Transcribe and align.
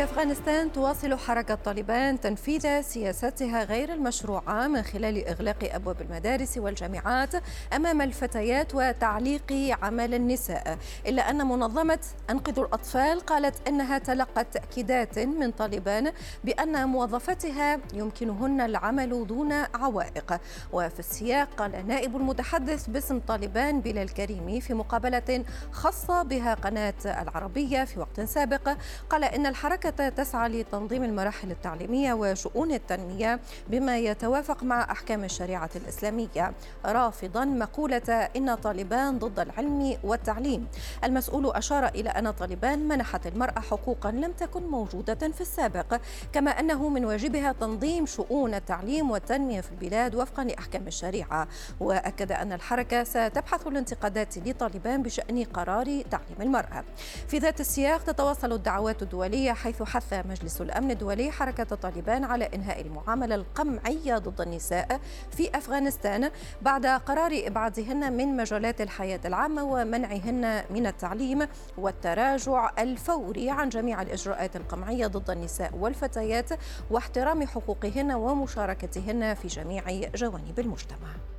في 0.00 0.04
أفغانستان 0.04 0.72
تواصل 0.72 1.18
حركة 1.18 1.54
طالبان 1.54 2.20
تنفيذ 2.20 2.80
سياستها 2.80 3.64
غير 3.64 3.92
المشروعة 3.92 4.66
من 4.66 4.82
خلال 4.82 5.28
إغلاق 5.28 5.74
أبواب 5.74 6.00
المدارس 6.00 6.58
والجامعات 6.58 7.30
أمام 7.72 8.02
الفتيات 8.02 8.74
وتعليق 8.74 9.76
عمل 9.82 10.14
النساء. 10.14 10.78
إلا 11.06 11.30
أن 11.30 11.46
منظمة 11.46 11.98
أنقذوا 12.30 12.66
الأطفال 12.66 13.20
قالت 13.20 13.68
أنها 13.68 13.98
تلقت 13.98 14.46
تأكيدات 14.54 15.18
من 15.18 15.50
طالبان 15.50 16.12
بأن 16.44 16.88
موظفتها 16.88 17.78
يمكنهن 17.94 18.60
العمل 18.60 19.26
دون 19.26 19.52
عوائق. 19.52 20.40
وفي 20.72 20.98
السياق 20.98 21.48
قال 21.56 21.86
نائب 21.88 22.16
المتحدث 22.16 22.86
باسم 22.86 23.18
طالبان 23.18 23.80
بلال 23.80 24.14
كريمي 24.14 24.60
في 24.60 24.74
مقابلة 24.74 25.44
خاصة 25.72 26.22
بها 26.22 26.54
قناة 26.54 26.94
العربية 27.04 27.84
في 27.84 28.00
وقت 28.00 28.20
سابق 28.20 28.76
قال 29.10 29.24
إن 29.24 29.46
الحركة 29.46 29.89
تسعى 29.90 30.48
لتنظيم 30.48 31.04
المراحل 31.04 31.50
التعليمية 31.50 32.12
وشؤون 32.12 32.72
التنمية 32.72 33.40
بما 33.68 33.98
يتوافق 33.98 34.62
مع 34.62 34.92
أحكام 34.92 35.24
الشريعة 35.24 35.70
الإسلامية. 35.76 36.52
رافضا 36.84 37.44
مقولة 37.44 38.28
إن 38.36 38.54
طالبان 38.54 39.18
ضد 39.18 39.40
العلم 39.40 39.96
والتعليم. 40.04 40.66
المسؤول 41.04 41.50
أشار 41.50 41.86
إلى 41.86 42.10
أن 42.10 42.30
طالبان 42.30 42.88
منحت 42.88 43.26
المرأة 43.26 43.60
حقوقا 43.60 44.10
لم 44.10 44.32
تكن 44.32 44.62
موجودة 44.62 45.14
في 45.14 45.40
السابق 45.40 46.00
كما 46.32 46.50
أنه 46.50 46.88
من 46.88 47.04
واجبها 47.04 47.52
تنظيم 47.52 48.06
شؤون 48.06 48.54
التعليم 48.54 49.10
والتنمية 49.10 49.60
في 49.60 49.70
البلاد 49.70 50.14
وفقا 50.14 50.44
لأحكام 50.44 50.86
الشريعة. 50.86 51.48
وأكد 51.80 52.32
أن 52.32 52.52
الحركة 52.52 53.04
ستبحث 53.04 53.66
الانتقادات 53.66 54.38
لطالبان 54.38 55.02
بشأن 55.02 55.44
قرار 55.44 56.02
تعليم 56.10 56.36
المرأة. 56.40 56.84
في 57.28 57.38
ذات 57.38 57.60
السياق 57.60 58.02
تتواصل 58.02 58.52
الدعوات 58.52 59.02
الدولية 59.02 59.52
حيث 59.52 59.69
حيث 59.70 59.82
حث 59.82 60.26
مجلس 60.26 60.60
الأمن 60.60 60.90
الدولي 60.90 61.30
حركة 61.30 61.64
طالبان 61.64 62.24
على 62.24 62.44
إنهاء 62.44 62.80
المعاملة 62.80 63.34
القمعية 63.34 64.18
ضد 64.18 64.40
النساء 64.40 65.00
في 65.30 65.56
أفغانستان 65.56 66.30
بعد 66.62 66.86
قرار 66.86 67.30
إبعادهن 67.46 68.12
من 68.12 68.36
مجالات 68.36 68.80
الحياة 68.80 69.20
العامة 69.24 69.64
ومنعهن 69.64 70.62
من 70.70 70.86
التعليم 70.86 71.46
والتراجع 71.78 72.72
الفوري 72.78 73.50
عن 73.50 73.68
جميع 73.68 74.02
الإجراءات 74.02 74.56
القمعية 74.56 75.06
ضد 75.06 75.30
النساء 75.30 75.76
والفتيات 75.76 76.48
واحترام 76.90 77.46
حقوقهن 77.46 78.12
ومشاركتهن 78.12 79.34
في 79.34 79.48
جميع 79.48 79.84
جوانب 80.14 80.58
المجتمع. 80.58 81.29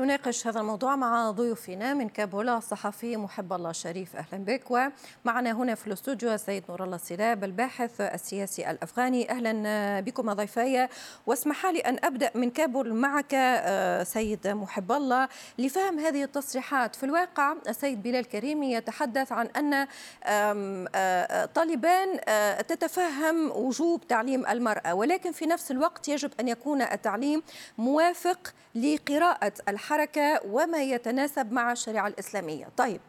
نناقش 0.00 0.46
هذا 0.46 0.60
الموضوع 0.60 0.96
مع 0.96 1.30
ضيوفنا 1.30 1.94
من 1.94 2.08
كابولا. 2.08 2.58
الصحفي 2.58 3.16
محب 3.16 3.52
الله 3.52 3.72
شريف 3.72 4.16
أهلا 4.16 4.44
بك. 4.44 4.70
ومعنا 4.70 5.52
هنا 5.52 5.74
في 5.74 5.86
الاستوديو 5.86 6.32
السيد 6.32 6.64
نور 6.68 6.84
الله 6.84 6.96
السلاب 6.96 7.44
الباحث 7.44 8.00
السياسي 8.00 8.70
الأفغاني. 8.70 9.30
أهلا 9.30 10.00
بكم 10.00 10.32
ضيفي. 10.32 10.88
واسمح 11.26 11.66
لي 11.66 11.78
أن 11.80 11.98
أبدأ 12.04 12.30
من 12.34 12.50
كابول 12.50 12.94
معك 12.94 13.34
آه، 13.34 14.02
سيد 14.02 14.48
محب 14.48 14.92
الله. 14.92 15.28
لفهم 15.58 15.98
هذه 15.98 16.24
التصريحات 16.24 16.96
في 16.96 17.06
الواقع 17.06 17.54
السيد 17.68 18.02
بلال 18.02 18.24
كريمي 18.24 18.72
يتحدث 18.72 19.32
عن 19.32 19.46
أن 19.46 19.86
آه، 20.24 21.44
طالبان 21.44 22.20
آه، 22.28 22.60
تتفهم 22.60 23.50
وجوب 23.50 24.06
تعليم 24.06 24.46
المرأة 24.46 24.94
ولكن 24.94 25.32
في 25.32 25.46
نفس 25.46 25.70
الوقت 25.70 26.08
يجب 26.08 26.30
أن 26.40 26.48
يكون 26.48 26.82
التعليم 26.82 27.42
موافق 27.78 28.54
لقراءة 28.74 29.52
الحركة 29.84 30.40
وما 30.50 30.82
يتناسب 30.82 31.52
مع 31.52 31.72
الشريعة 31.72 32.06
الإسلامية. 32.06 32.68
طيب 32.76 33.00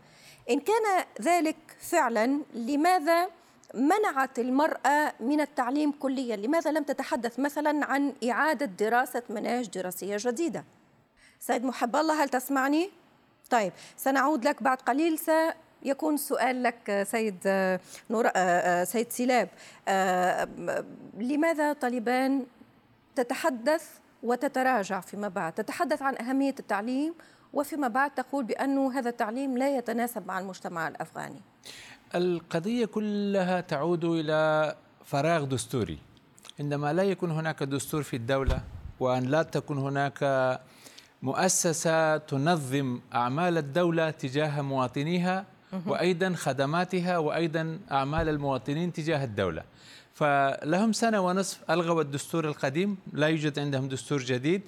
إن 0.49 0.59
كان 0.59 1.03
ذلك 1.21 1.55
فعلا 1.79 2.39
لماذا 2.53 3.27
منعت 3.73 4.39
المرأة 4.39 5.13
من 5.19 5.41
التعليم 5.41 5.91
كليا؟ 5.91 6.35
لماذا 6.35 6.71
لم 6.71 6.83
تتحدث 6.83 7.39
مثلا 7.39 7.85
عن 7.85 8.13
إعادة 8.29 8.65
دراسة 8.65 9.23
مناهج 9.29 9.69
دراسية 9.69 10.17
جديدة؟ 10.19 10.63
سيد 11.39 11.65
محب 11.65 11.95
الله 11.95 12.23
هل 12.23 12.29
تسمعني؟ 12.29 12.89
طيب 13.49 13.73
سنعود 13.97 14.47
لك 14.47 14.63
بعد 14.63 14.77
قليل. 14.77 15.19
سيكون 15.19 16.17
سؤال 16.17 16.63
لك 16.63 17.07
سيد 17.11 17.37
نور 18.09 18.29
سيد 18.83 19.11
سلاب 19.11 19.49
لماذا 21.17 21.73
طالبان 21.73 22.45
تتحدث 23.15 23.89
وتتراجع 24.25 24.99
فيما 24.99 25.27
بعد. 25.27 25.53
تتحدث 25.53 26.01
عن 26.01 26.15
أهمية 26.17 26.55
التعليم 26.59 27.13
وفيما 27.53 27.87
بعد 27.87 28.11
تقول 28.11 28.43
بأن 28.43 28.77
هذا 28.77 29.09
التعليم 29.09 29.57
لا 29.57 29.77
يتناسب 29.77 30.27
مع 30.27 30.39
المجتمع 30.39 30.87
الأفغاني. 30.87 31.41
القضية 32.15 32.85
كلها 32.85 33.61
تعود 33.61 34.05
إلى 34.05 34.75
فراغ 35.05 35.43
دستوري. 35.43 35.99
عندما 36.59 36.93
لا 36.93 37.03
يكون 37.03 37.31
هناك 37.31 37.63
دستور 37.63 38.03
في 38.03 38.15
الدولة 38.15 38.61
وأن 38.99 39.23
لا 39.23 39.43
تكون 39.43 39.77
هناك 39.77 40.19
مؤسسة 41.21 42.17
تنظم 42.17 42.99
أعمال 43.13 43.57
الدولة 43.57 44.09
تجاه 44.09 44.61
مواطنيها 44.61 45.45
وأيضا 45.85 46.33
خدماتها 46.33 47.17
وأيضا 47.17 47.79
أعمال 47.91 48.29
المواطنين 48.29 48.93
تجاه 48.93 49.23
الدولة. 49.23 49.63
فلهم 50.13 50.93
سنة 50.93 51.19
ونصف 51.19 51.71
ألغوا 51.71 52.01
الدستور 52.01 52.47
القديم. 52.47 52.97
لا 53.13 53.27
يوجد 53.27 53.59
عندهم 53.59 53.87
دستور 53.87 54.19
جديد. 54.19 54.61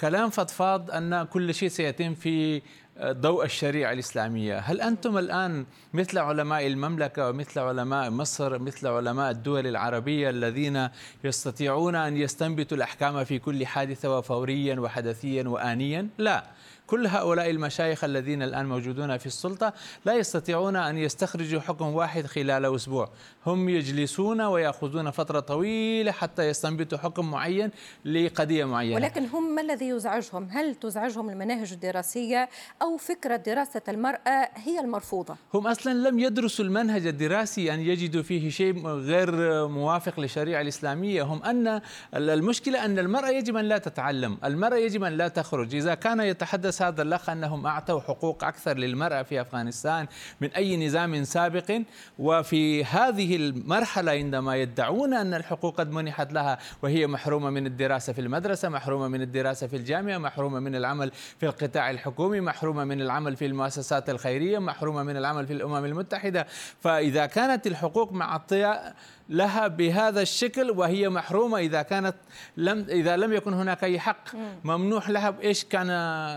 كلام 0.00 0.30
فضفاض 0.30 0.90
أن 0.90 1.22
كل 1.24 1.54
شيء 1.54 1.68
سيتم 1.68 2.14
في 2.14 2.62
ضوء 3.00 3.44
الشريعة 3.44 3.92
الإسلامية. 3.92 4.58
هل 4.58 4.80
أنتم 4.80 5.18
الآن 5.18 5.66
مثل 5.92 6.18
علماء 6.18 6.66
المملكة 6.66 7.28
ومثل 7.28 7.60
علماء 7.60 8.10
مصر 8.10 8.58
مثل 8.58 8.86
علماء 8.86 9.30
الدول 9.30 9.66
العربية 9.66 10.30
الذين 10.30 10.88
يستطيعون 11.24 11.94
أن 11.94 12.16
يستنبطوا 12.16 12.76
الأحكام 12.76 13.24
في 13.24 13.38
كل 13.38 13.66
حادثة 13.66 14.18
وفوريا 14.18 14.80
وحدثيا 14.80 15.48
وآنيا؟ 15.48 16.08
لا. 16.18 16.44
كل 16.86 17.06
هؤلاء 17.06 17.50
المشايخ 17.50 18.04
الذين 18.04 18.42
الآن 18.42 18.66
موجودون 18.66 19.18
في 19.18 19.26
السلطة 19.26 19.72
لا 20.04 20.14
يستطيعون 20.14 20.76
أن 20.76 20.98
يستخرجوا 20.98 21.60
حكم 21.60 21.86
واحد 21.86 22.26
خلال 22.26 22.74
أسبوع. 22.74 23.10
هم 23.46 23.68
يجلسون 23.68 24.40
ويأخذون 24.40 25.10
فترة 25.10 25.40
طويلة 25.40 26.12
حتى 26.12 26.42
يستنبطوا 26.42 26.98
حكم 26.98 27.30
معين 27.30 27.70
لقضية 28.04 28.64
معينة. 28.64 28.94
ولكن 28.94 29.26
هم 29.26 29.54
ما 29.54 29.62
الذي 29.62 29.88
يزعجهم؟ 29.88 30.48
هل 30.50 30.74
تزعجهم 30.74 31.30
المناهج 31.30 31.72
الدراسية 31.72 32.48
أو 32.82 32.96
فكرة 32.96 33.36
دراسة 33.36 33.82
المرأة 33.88 34.48
هي 34.54 34.80
المرفوضة؟ 34.80 35.36
هم 35.54 35.66
أصلا 35.66 36.08
لم 36.08 36.18
يدرسوا 36.18 36.64
المنهج 36.64 37.06
الدراسي 37.06 37.74
أن 37.74 37.80
يجدوا 37.80 38.22
فيه 38.22 38.50
شيء 38.50 38.86
غير 38.86 39.30
موافق 39.68 40.20
للشريعة 40.20 40.60
الإسلامية. 40.60 41.22
هم 41.22 41.42
أن 41.42 41.80
المشكلة 42.14 42.84
أن 42.84 42.98
المرأة 42.98 43.28
يجب 43.28 43.56
أن 43.56 43.64
لا 43.64 43.78
تتعلم. 43.78 44.38
المرأة 44.44 44.76
يجب 44.76 45.04
أن 45.04 45.12
لا 45.12 45.28
تخرج. 45.28 45.74
إذا 45.74 45.94
كان 45.94 46.20
يتحدث 46.20 46.82
هذا 46.82 47.02
الأخ 47.02 47.30
أنهم 47.30 47.66
أعطوا 47.66 48.00
حقوق 48.00 48.44
أكثر 48.44 48.78
للمرأة 48.78 49.22
في 49.22 49.40
أفغانستان 49.40 50.06
من 50.40 50.48
أي 50.48 50.86
نظام 50.86 51.24
سابق 51.24 51.82
وفي 52.18 52.84
هذه 52.84 53.36
المرحلة 53.36 54.12
عندما 54.12 54.56
يدعون 54.56 55.14
أن 55.14 55.34
الحقوق 55.34 55.78
قد 55.78 55.90
منحت 55.90 56.32
لها 56.32 56.58
وهي 56.82 57.06
محرومة 57.06 57.50
من 57.50 57.66
الدراسة 57.66 58.12
في 58.12 58.20
المدرسة 58.20 58.68
محرومة 58.68 59.08
من 59.08 59.22
الدراسة 59.22 59.66
في 59.66 59.76
الجامعة 59.76 60.18
محرومة 60.18 60.60
من 60.60 60.74
العمل 60.74 61.10
في 61.40 61.46
القطاع 61.46 61.90
الحكومي 61.90 62.40
محرومة 62.40 62.71
من 62.72 63.00
العمل 63.00 63.36
في 63.36 63.46
المؤسسات 63.46 64.10
الخيرية 64.10 64.58
محرومة 64.58 65.02
من 65.02 65.16
العمل 65.16 65.46
في 65.46 65.52
الأمم 65.52 65.84
المتحدة. 65.84 66.46
فإذا 66.80 67.26
كانت 67.26 67.66
الحقوق 67.66 68.12
معطية 68.12 68.94
لها 69.28 69.66
بهذا 69.68 70.22
الشكل 70.22 70.70
وهي 70.70 71.08
محرومة 71.08 71.58
إذا 71.58 71.82
كانت 71.82 72.14
لم 72.56 72.86
إذا 72.88 73.16
لم 73.16 73.32
يكن 73.32 73.54
هناك 73.54 73.84
أي 73.84 74.00
حق 74.00 74.24
ممنوح 74.64 75.10
لها 75.10 75.30
بإيش 75.30 75.64
كان 75.64 75.88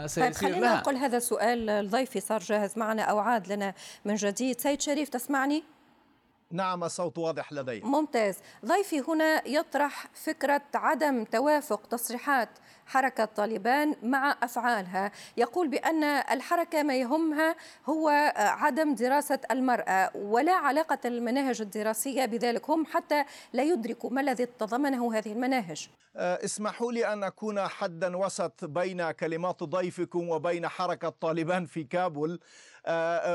سيصير 0.07 0.23
طيب 0.23 0.33
خلينا 0.33 0.65
لها؟ 0.65 0.75
نقول 0.75 0.95
هذا 0.95 1.17
السؤال 1.17 1.69
الضيفي 1.69 2.19
صار 2.19 2.39
جاهز 2.39 2.77
معنا 2.77 3.01
أو 3.01 3.19
عاد 3.19 3.51
لنا 3.51 3.73
من 4.05 4.15
جديد. 4.15 4.59
سيد 4.61 4.81
شريف 4.81 5.09
تسمعني؟ 5.09 5.63
نعم 6.51 6.83
الصوت 6.83 7.17
واضح 7.17 7.53
لدي. 7.53 7.81
ممتاز. 7.81 8.37
ضيفي 8.65 9.01
هنا 9.07 9.47
يطرح 9.47 10.07
فكرة 10.13 10.61
عدم 10.75 11.23
توافق 11.23 11.87
تصريحات 11.87 12.49
حركة 12.85 13.25
طالبان 13.25 13.95
مع 14.03 14.37
أفعالها. 14.43 15.11
يقول 15.37 15.67
بأن 15.67 16.03
الحركة 16.03 16.83
ما 16.83 16.95
يهمها 16.95 17.55
هو 17.85 18.33
عدم 18.37 18.95
دراسة 18.95 19.39
المرأة 19.51 20.11
ولا 20.15 20.53
علاقة 20.53 20.99
المناهج 21.05 21.61
الدراسية 21.61 22.25
بذلك. 22.25 22.69
هم 22.69 22.85
حتى 22.85 23.25
لا 23.53 23.63
يدركوا 23.63 24.09
ما 24.09 24.21
الذي 24.21 24.45
تضمنه 24.45 25.17
هذه 25.17 25.31
المناهج. 25.31 25.89
أه، 26.17 26.45
اسمحوا 26.45 26.91
لي 26.91 27.13
أن 27.13 27.23
أكون 27.23 27.67
حدا 27.67 28.17
وسط 28.17 28.65
بين 28.65 29.11
كلمات 29.11 29.63
ضيفكم 29.63 30.29
وبين 30.29 30.67
حركة 30.67 31.09
طالبان 31.09 31.65
في 31.65 31.83
كابول 31.83 32.39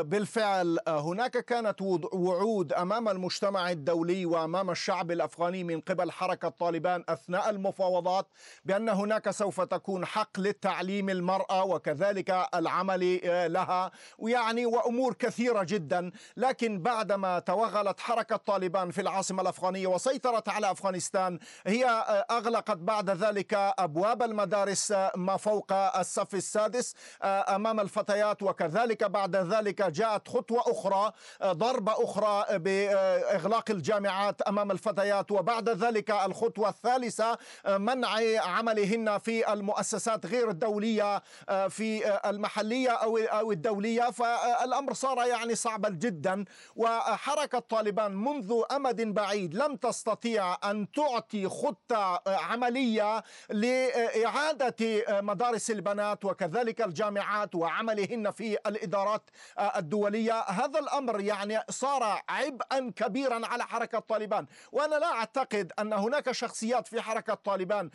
بالفعل 0.03 0.79
هناك 0.89 1.31
كانت 1.31 1.83
وعود 2.13 2.73
أمام 2.73 3.09
المجتمع 3.09 3.71
الدولي 3.71 4.27
وأمام 4.27 4.71
الشعب 4.71 5.11
الأفغاني 5.11 5.65
من 5.65 5.81
قبل 5.81 6.11
حركة 6.11 6.49
طالبان 6.49 7.05
أثناء 7.09 7.51
المفاوضات 7.51 8.27
بأن 8.65 8.89
هناك 8.89 9.31
سوف 9.31 9.61
تكون 9.61 10.07
حق 10.07 10.41
للتعليم 10.41 11.11
المرأة 11.11 11.65
وكذلك 11.65 12.49
العمل 12.55 13.21
لها 13.53 13.91
ويعني 14.19 14.67
وأمور 14.67 15.15
كثيرة 15.15 15.63
جدا. 15.63 16.11
لكن 16.37 16.83
بعدما 16.83 17.39
توغلت 17.39 18.01
حركة 18.01 18.37
طالبان 18.37 18.91
في 18.91 19.01
العاصمة 19.01 19.43
الأفغانية 19.43 19.87
وسيطرت 19.87 20.49
على 20.49 20.71
أفغانستان 20.71 21.39
هي 21.67 21.85
أغلقت 22.31 22.77
بعد 22.77 23.11
ذلك 23.11 23.55
أبواب 23.55 24.23
المدارس 24.23 24.95
ما 25.17 25.37
فوق 25.37 25.73
الصف 25.73 26.35
السادس 26.35 26.95
أمام 27.23 27.81
الفتيات 27.81 28.43
وكذلك 28.43 29.05
بعد 29.05 29.40
ذلك 29.41 29.83
جاءت 29.83 30.29
خطوة 30.29 30.61
أخرى 30.67 31.13
ضربه 31.45 32.05
أخرى 32.05 32.59
بإغلاق 32.59 33.71
الجامعات 33.71 34.43
أمام 34.43 34.71
الفتيات. 34.71 35.31
وبعد 35.31 35.69
ذلك 35.69 36.11
الخطوة 36.11 36.69
الثالثة 36.69 37.39
منع 37.69 38.41
عملهن 38.41 39.19
في 39.19 39.53
المؤسسات 39.53 40.27
غير 40.27 40.51
الدولية 40.51 41.23
في 41.69 42.19
المحلية 42.29 42.91
أو 42.91 43.19
أو 43.19 43.53
الدولية. 43.53 44.11
فالأمر 44.11 44.93
صار 44.93 45.27
يعني 45.27 45.55
صعبا 45.55 45.89
جدا. 45.89 46.45
وحركة 46.77 47.59
طالبان 47.59 48.15
منذ 48.17 48.63
أمد 48.77 49.01
بعيد 49.15 49.55
لم 49.55 49.77
تستطيع 49.77 50.71
أن 50.71 50.93
تعطي 50.93 51.49
خطة 51.49 52.23
عملية 52.27 53.23
لإعادة 53.51 54.77
مدارس 55.09 55.71
البنات 55.71 56.25
وكذلك 56.25 56.81
الجامعات 56.83 57.55
وعملهن 57.55 58.31
في 58.31 58.59
الإدارات 58.67 59.30
الدولية. 59.77 60.41
هذا 60.41 60.79
الأمر 60.79 61.21
يعني 61.21 61.61
صار 61.71 62.23
عبئا 62.29 62.93
كبيرا 62.97 63.47
على 63.47 63.65
حركة 63.65 63.99
طالبان. 63.99 64.47
وأنا 64.73 64.95
لا 64.95 65.13
أعتقد 65.13 65.73
أن 65.79 65.93
هناك 65.93 66.33
شخصيات 66.33 66.89
في 66.89 67.01
حركة 67.01 67.35
طالبان 67.35 67.91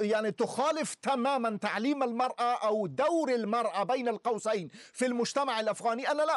يعني 0.00 0.30
تخالف 0.30 0.94
تماما 0.94 1.56
تعليم 1.56 2.02
المرأة 2.02 2.66
أو 2.66 2.86
دور 2.86 3.34
المرأة 3.34 3.82
بين 3.82 4.08
القوسين 4.08 4.68
في 4.92 5.06
المجتمع 5.06 5.60
الأفغاني. 5.60 6.10
أنا 6.10 6.22
لا 6.22 6.36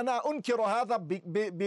أنا 0.00 0.30
أنكر 0.30 0.62
هذا 0.62 0.96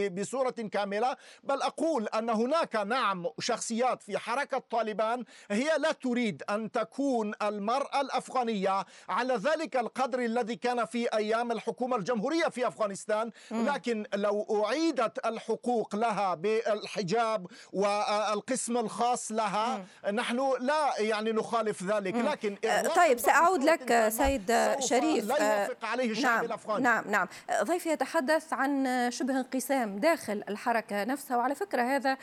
بصورة 0.10 0.52
كاملة 0.52 1.18
بل 1.44 1.62
أقول 1.62 2.08
أن 2.08 2.30
هناك 2.30 2.76
نعم 2.76 3.26
شخصيات 3.40 4.04
في 4.04 4.18
حركة 4.18 4.64
طالبان 4.70 5.24
هي 5.52 5.78
لا 5.78 5.92
تريد 5.92 6.44
أن 6.50 6.72
تكون 6.72 7.34
المرأة 7.42 8.02
الأفغانية. 8.02 8.86
على 9.10 9.34
ذلك 9.34 9.76
القدر 9.78 10.20
الذي 10.20 10.56
كان 10.56 10.86
في 10.86 11.08
أيام 11.14 11.52
الحكومة 11.52 11.97
الجمهوريه 11.98 12.48
في 12.48 12.68
أفغانستان 12.68 13.32
لكن 13.52 14.06
لو 14.14 14.66
أعيدت 14.66 15.26
الحقوق 15.26 15.96
لها 15.96 16.36
بالحجاب 16.36 17.48
والقسم 17.74 18.78
الخاص 18.78 19.32
لها 19.32 19.86
نحن 20.12 20.54
لا 20.60 21.00
يعني 21.00 21.32
نخالف 21.32 21.84
ذلك. 21.84 22.16
لكن 22.16 22.58
طيب 22.96 23.20
سأعود 23.20 23.64
لك 23.64 24.10
سيد 24.10 24.48
شريف. 24.80 25.26
لا 25.26 25.58
يوافق 25.58 25.86
عليه 25.86 26.12
الشعب 26.12 26.36
نعم 26.36 26.46
الأفغاني. 26.46 26.84
نعم 26.84 27.04
نعم. 27.08 27.28
ضيفي 27.64 27.90
يتحدث 27.90 28.54
عن 28.54 29.08
شبه 29.12 29.38
انقسام 29.38 30.00
داخل 30.00 30.44
الحركة 30.50 31.04
نفسها 31.04 31.38
وعلى 31.38 31.56
فكرة 31.56 31.82
هذا 31.82 32.18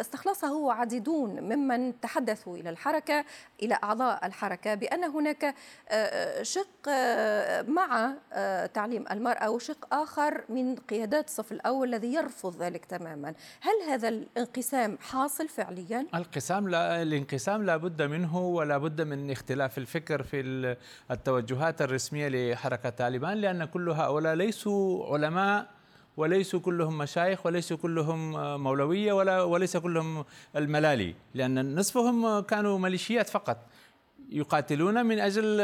استخلصه 0.00 0.72
عديدون 0.72 1.40
ممن 1.40 2.00
تحدثوا 2.00 2.56
إلى 2.56 2.70
الحركة 2.70 3.24
إلى 3.62 3.78
أعضاء 3.84 4.26
الحركة 4.26 4.74
بأن 4.74 5.04
هناك 5.04 5.54
شق 6.42 6.88
مع 7.68 8.14
تعليم 8.74 9.04
المرأة 9.10 9.50
وشق 9.50 9.94
آخر 9.94 10.44
من 10.48 10.76
قيادات 10.76 11.28
الصف 11.28 11.52
الأول 11.52 11.88
الذي 11.88 12.14
يرفض 12.14 12.62
ذلك 12.62 12.84
تماما. 12.84 13.34
هل 13.60 13.90
هذا 13.90 14.08
الانقسام 14.08 14.98
حاصل 15.00 15.48
فعليا؟ 15.48 16.00
الانقسام 16.00 16.68
لا 16.68 17.02
الانقسام 17.02 17.64
لا 17.64 17.76
بد 17.76 18.02
منه 18.02 18.38
ولا 18.38 18.78
بد 18.78 19.00
من 19.00 19.30
اختلاف 19.30 19.78
الفكر 19.78 20.22
في 20.22 20.76
التوجهات 21.10 21.82
الرسمية 21.82 22.28
لحركة 22.28 22.90
طالبان 22.90 23.38
لأن 23.38 23.64
كل 23.64 23.90
هؤلاء 23.90 24.34
ليسوا 24.34 25.14
علماء 25.14 25.66
وليسوا 26.16 26.60
كلهم 26.60 26.98
مشايخ 26.98 27.46
وليسوا 27.46 27.76
كلهم 27.76 28.32
مولوية 28.62 29.12
ولا 29.12 29.42
وليس 29.42 29.76
كلهم 29.76 30.24
الملالي 30.56 31.14
لأن 31.34 31.74
نصفهم 31.74 32.40
كانوا 32.40 32.78
ميليشيات 32.78 33.28
فقط 33.28 33.58
يقاتلون 34.30 35.06
من 35.06 35.18
أجل 35.18 35.60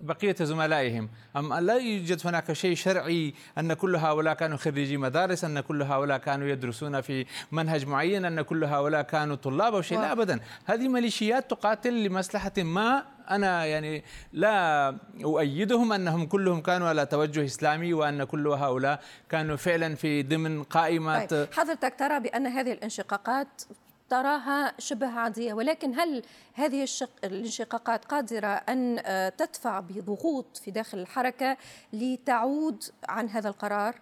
بقية 0.00 0.36
زملائهم. 0.40 1.08
أم 1.36 1.54
لا 1.54 1.74
يوجد 1.74 2.26
هناك 2.26 2.52
شيء 2.52 2.74
شرعي 2.74 3.34
أن 3.58 3.72
كل 3.72 3.96
هؤلاء 3.96 4.34
كانوا 4.34 4.56
خريجي 4.56 4.96
مدارس 4.96 5.44
أن 5.44 5.60
كل 5.60 5.82
هؤلاء 5.82 6.18
كانوا 6.18 6.48
يدرسون 6.48 7.00
في 7.00 7.26
منهج 7.52 7.86
معين 7.86 8.24
أن 8.24 8.42
كل 8.42 8.64
هؤلاء 8.64 9.02
كانوا 9.02 9.36
طلاب 9.36 9.74
أو 9.74 9.82
شيء؟ 9.82 9.98
لا 10.00 10.12
أبدا. 10.12 10.40
هذه 10.64 10.88
ميليشيات 10.88 11.50
تقاتل 11.50 12.04
لمصلحة 12.04 12.52
ما 12.58 13.04
أنا 13.30 13.64
يعني 13.64 14.04
لا 14.32 14.88
أؤيدهم 15.24 15.92
أنهم 15.92 16.26
كلهم 16.26 16.60
كانوا 16.60 16.88
على 16.88 17.06
توجه 17.06 17.44
إسلامي 17.44 17.94
وأن 17.94 18.24
كل 18.24 18.46
هؤلاء 18.46 19.00
كانوا 19.28 19.56
فعلا 19.56 19.94
في 19.94 20.22
ضمن 20.22 20.62
قائمة 20.62 21.24
طيب. 21.24 21.48
حضرتك 21.52 21.94
ترى 21.98 22.20
بأن 22.20 22.46
هذه 22.46 22.72
الانشقاقات 22.72 23.62
تراها 24.10 24.72
شبه 24.78 25.06
عادية 25.06 25.52
ولكن 25.54 26.00
هل 26.00 26.22
هذه 26.54 26.82
الشق 26.82 27.10
الانشقاقات 27.24 28.04
قادرة 28.04 28.46
أن 28.46 29.02
تدفع 29.38 29.80
بضغوط 29.80 30.56
في 30.64 30.70
داخل 30.70 30.98
الحركة 30.98 31.56
لتعود 31.92 32.84
عن 33.08 33.28
هذا 33.28 33.48
القرار؟ 33.48 33.94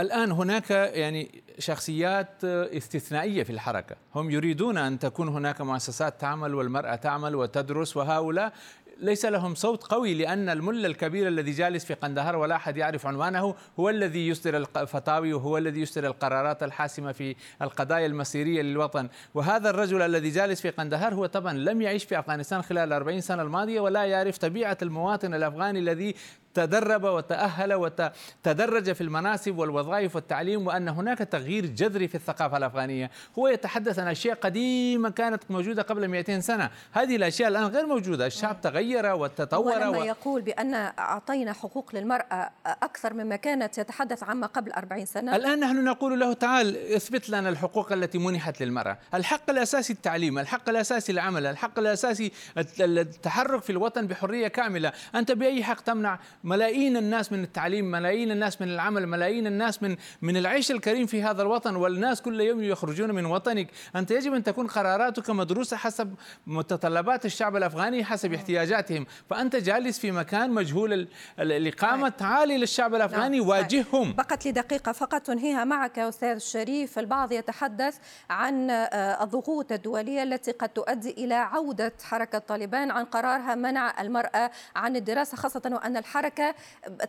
الآن 0.00 0.32
هناك 0.32 0.70
يعني 0.70 1.42
شخصيات 1.58 2.44
استثنائية 2.44 3.42
في 3.42 3.50
الحركة 3.50 3.96
هم 4.14 4.30
يريدون 4.30 4.78
أن 4.78 4.98
تكون 4.98 5.28
هناك 5.28 5.60
مؤسسات 5.60 6.20
تعمل 6.20 6.54
والمرأة 6.54 6.94
تعمل 6.94 7.36
وتدرس 7.36 7.96
وهؤلاء 7.96 8.52
ليس 9.00 9.24
لهم 9.24 9.54
صوت 9.54 9.84
قوي 9.84 10.14
لأن 10.14 10.48
الملا 10.48 10.86
الكبير 10.86 11.28
الذي 11.28 11.50
جالس 11.50 11.84
في 11.84 11.94
قندهار 11.94 12.36
ولا 12.36 12.56
أحد 12.56 12.76
يعرف 12.76 13.06
عنوانه 13.06 13.54
هو 13.78 13.88
الذي 13.88 14.28
يصدر 14.28 14.56
الفتاوي 14.56 15.32
وهو 15.32 15.58
الذي 15.58 15.80
يصدر 15.80 16.06
القرارات 16.06 16.62
الحاسمة 16.62 17.12
في 17.12 17.36
القضايا 17.62 18.06
المصيرية 18.06 18.62
للوطن. 18.62 19.08
وهذا 19.34 19.70
الرجل 19.70 20.02
الذي 20.02 20.30
جالس 20.30 20.60
في 20.60 20.70
قندهار 20.70 21.14
هو 21.14 21.26
طبعا 21.26 21.52
لم 21.52 21.82
يعيش 21.82 22.04
في 22.04 22.18
أفغانستان 22.18 22.62
خلال 22.62 22.88
الأربعين 22.88 23.20
سنة 23.20 23.42
الماضية 23.42 23.80
ولا 23.80 24.04
يعرف 24.04 24.38
طبيعة 24.38 24.78
المواطن 24.82 25.34
الأفغاني 25.34 25.78
الذي 25.78 26.14
تدرب 26.54 27.04
وتأهل 27.04 27.74
وتدرج 27.74 28.92
في 28.92 29.00
المناصب 29.00 29.58
والوظائف 29.58 30.16
والتعليم 30.16 30.66
وأن 30.66 30.88
هناك 30.88 31.18
تغيير 31.18 31.66
جذري 31.66 32.08
في 32.08 32.14
الثقافة 32.14 32.56
الأفغانية. 32.56 33.10
هو 33.38 33.48
يتحدث 33.48 33.98
عن 33.98 34.08
أشياء 34.08 34.36
قديمة 34.36 35.10
كانت 35.10 35.42
موجودة 35.50 35.82
قبل 35.82 36.08
200 36.08 36.40
سنة. 36.40 36.70
هذه 36.92 37.16
الأشياء 37.16 37.48
الآن 37.48 37.64
غير 37.64 37.86
موجودة. 37.86 38.26
الشعب 38.26 38.60
تغير 38.60 39.06
وتطور 39.14 39.72
ولما 39.72 39.98
و... 39.98 40.02
يقول 40.04 40.42
بأن 40.42 40.74
أعطينا 40.74 41.52
حقوق 41.52 41.94
للمرأة 41.94 42.50
أكثر 42.66 43.14
مما 43.14 43.36
كانت 43.36 43.78
يتحدث 43.78 44.22
عما 44.22 44.46
قبل 44.46 44.72
40 44.72 45.06
سنة. 45.06 45.36
الآن 45.36 45.60
نحن 45.60 45.84
نقول 45.84 46.20
له 46.20 46.32
تعال 46.32 46.76
اثبت 46.76 47.30
لنا 47.30 47.48
الحقوق 47.48 47.92
التي 47.92 48.18
منحت 48.18 48.62
للمرأة. 48.62 48.98
الحق 49.14 49.50
الأساسي 49.50 49.92
التعليم 49.92 50.38
الحق 50.38 50.68
الأساسي 50.68 51.12
العمل 51.12 51.46
الحق 51.46 51.78
الأساسي 51.78 52.32
التحرك 52.80 53.62
في 53.62 53.70
الوطن 53.70 54.06
بحرية 54.06 54.48
كاملة. 54.48 54.92
أنت 55.14 55.32
بأي 55.32 55.64
حق 55.64 55.80
تمنع 55.80 56.18
ملايين 56.44 56.96
الناس 56.96 57.32
من 57.32 57.42
التعليم 57.42 57.90
ملايين 57.90 58.30
الناس 58.30 58.60
من 58.60 58.68
العمل 58.68 59.06
ملايين 59.06 59.46
الناس 59.46 59.82
من 59.82 59.96
من 60.22 60.36
العيش 60.36 60.70
الكريم 60.70 61.06
في 61.06 61.22
هذا 61.22 61.42
الوطن 61.42 61.76
والناس 61.76 62.22
كل 62.22 62.40
يوم 62.40 62.62
يخرجون 62.62 63.14
من 63.14 63.26
وطنك. 63.26 63.68
أنت 63.96 64.10
يجب 64.10 64.34
أن 64.34 64.42
تكون 64.42 64.66
قراراتك 64.66 65.30
مدروسة 65.30 65.76
حسب 65.76 66.14
متطلبات 66.46 67.26
الشعب 67.26 67.56
الأفغاني 67.56 68.04
حسب 68.04 68.34
احتياجاتهم. 68.34 69.06
فأنت 69.30 69.56
جالس 69.56 69.98
في 69.98 70.10
مكان 70.10 70.50
مجهول 70.50 71.08
الإقامة 71.40 72.08
تعالي 72.08 72.58
للشعب 72.58 72.94
الأفغاني. 72.94 73.40
واجههم. 73.40 74.12
بقت 74.12 74.44
لي 74.44 74.52
دقيقة 74.52 74.92
فقط 74.92 75.22
تنهيها 75.22 75.64
معك 75.64 75.98
أستاذ 75.98 76.28
الشريف. 76.28 76.98
البعض 76.98 77.32
يتحدث 77.32 77.96
عن 78.30 78.70
الضغوط 78.70 79.72
الدولية 79.72 80.22
التي 80.22 80.52
قد 80.52 80.68
تؤدي 80.68 81.10
إلى 81.10 81.34
عودة 81.34 81.92
حركة 82.02 82.38
طالبان 82.38 82.90
عن 82.90 83.04
قرارها 83.04 83.54
منع 83.54 84.00
المرأة 84.00 84.50
عن 84.76 84.96
الدراسة 84.96 85.36
خاصة 85.36 85.62
وأن 85.64 85.96
الحركة 85.96 86.29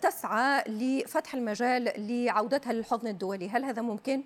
تسعى 0.02 0.64
لفتح 0.68 1.34
المجال 1.34 1.94
لعودتها 1.98 2.74
للحضن 2.74 3.08
الدولي 3.08 3.50
هل 3.50 3.66
هذا 3.66 3.82
ممكن؟ 3.82 4.24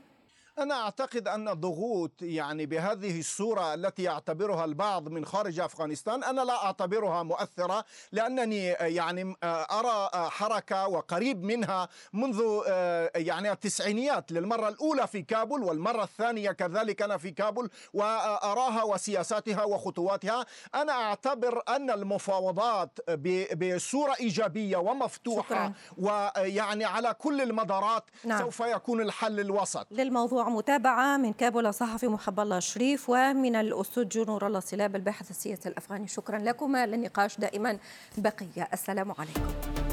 أنا 0.59 0.75
أعتقد 0.81 1.27
أن 1.27 1.49
الضغوط 1.49 2.11
يعني 2.21 2.65
بهذه 2.65 3.19
الصورة 3.19 3.73
التي 3.73 4.03
يعتبرها 4.03 4.65
البعض 4.65 5.09
من 5.09 5.25
خارج 5.25 5.59
أفغانستان 5.59 6.23
أنا 6.23 6.41
لا 6.41 6.65
أعتبرها 6.65 7.23
مؤثرة 7.23 7.85
لأنني 8.11 8.65
يعني 8.67 9.35
أرى 9.43 10.09
حركة 10.29 10.87
وقريب 10.87 11.43
منها 11.43 11.89
منذ 12.13 12.41
يعني 13.15 13.51
التسعينيات 13.51 14.31
للمرة 14.31 14.67
الأولى 14.69 15.07
في 15.07 15.21
كابول 15.21 15.63
والمرة 15.63 16.03
الثانية 16.03 16.51
كذلك 16.51 17.01
أنا 17.01 17.17
في 17.17 17.31
كابول 17.31 17.69
وأراها 17.93 18.83
وسياساتها 18.83 19.63
وخطواتها 19.63 20.45
أنا 20.75 20.91
أعتبر 20.91 21.61
أن 21.69 21.89
المفاوضات 21.91 22.99
بصورة 23.57 24.15
إيجابية 24.19 24.77
ومفتوحة 24.77 25.43
شكرا. 25.43 25.73
ويعني 25.97 26.85
على 26.85 27.13
كل 27.13 27.41
المدارات 27.41 28.03
نعم. 28.23 28.39
سوف 28.39 28.59
يكون 28.59 29.01
الحل 29.01 29.39
الوسط 29.39 29.87
للموضوع 29.91 30.44
متابعة 30.49 31.17
من 31.17 31.33
كابول 31.33 31.65
الصحفي 31.65 32.07
محب 32.07 32.39
الله 32.39 32.59
شريف 32.59 33.09
ومن 33.09 33.55
الأستاذ 33.55 34.25
نور 34.27 34.47
الله 34.47 34.59
صلاب 34.59 34.95
الباحث 34.95 35.29
السياسي 35.29 35.69
الأفغاني. 35.69 36.07
شكرا 36.07 36.37
لكما 36.37 36.85
للنقاش 36.85 37.39
دائما 37.39 37.77
بقية. 38.17 38.67
السلام 38.73 39.11
عليكم. 39.11 39.84